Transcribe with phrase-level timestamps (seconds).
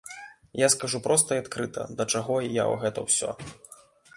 [0.61, 3.29] Я скажу проста і адкрыта, да чаго я гэта ўсё.